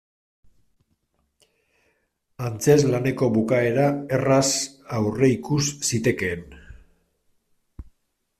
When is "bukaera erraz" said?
3.35-4.43